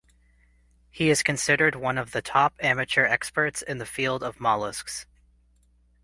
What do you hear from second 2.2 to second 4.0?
top amateur experts in the